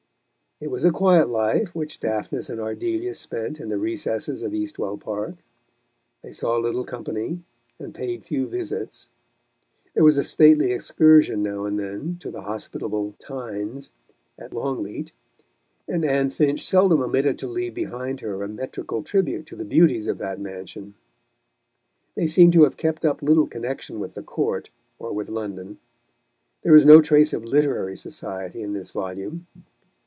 It 0.63 0.69
was 0.69 0.85
a 0.85 0.91
quiet 0.91 1.27
life 1.27 1.73
which 1.73 1.99
Daphnis 1.99 2.47
and 2.47 2.59
Ardelia 2.61 3.15
spent 3.15 3.59
in 3.59 3.69
the 3.69 3.79
recesses 3.79 4.43
of 4.43 4.53
Eastwell 4.53 4.95
Park. 4.95 5.37
They 6.21 6.31
saw 6.31 6.55
little 6.57 6.83
company 6.83 7.41
and 7.79 7.95
paid 7.95 8.23
few 8.23 8.45
visits. 8.47 9.09
There 9.95 10.03
was 10.03 10.17
a 10.17 10.23
stately 10.23 10.71
excursion 10.71 11.41
now 11.41 11.65
and 11.65 11.79
then, 11.79 12.17
to 12.19 12.29
the 12.29 12.41
hospitable 12.43 13.15
Thynnes 13.17 13.89
at 14.37 14.53
Longleat, 14.53 15.11
and 15.87 16.05
Anne 16.05 16.29
Finch 16.29 16.63
seldom 16.63 17.01
omitted 17.01 17.39
to 17.39 17.47
leave 17.47 17.73
behind 17.73 18.19
her 18.19 18.43
a 18.43 18.47
metrical 18.47 19.01
tribute 19.01 19.47
to 19.47 19.55
the 19.55 19.65
beauties 19.65 20.05
of 20.05 20.19
that 20.19 20.39
mansion. 20.39 20.93
They 22.13 22.27
seem 22.27 22.51
to 22.51 22.65
have 22.65 22.77
kept 22.77 23.03
up 23.03 23.23
little 23.23 23.47
connection 23.47 23.99
with 23.99 24.13
the 24.13 24.21
Court 24.21 24.69
or 24.99 25.11
with 25.11 25.27
London. 25.27 25.79
There 26.61 26.75
is 26.75 26.85
no 26.85 27.01
trace 27.01 27.33
of 27.33 27.45
literary 27.45 27.97
society 27.97 28.61
in 28.61 28.73
this 28.73 28.91
volume. 28.91 29.47